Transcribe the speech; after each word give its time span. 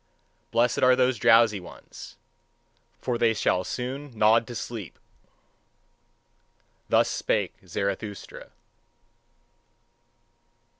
Blessed 0.49 0.81
are 0.81 0.95
those 0.95 1.19
drowsy 1.19 1.59
ones: 1.59 2.17
for 3.03 3.19
they 3.19 3.35
shall 3.35 3.63
soon 3.63 4.17
nod 4.17 4.47
to 4.47 4.55
sleep. 4.55 4.97
Thus 6.89 7.07
spake 7.07 7.53
Zarathustra. 7.67 8.49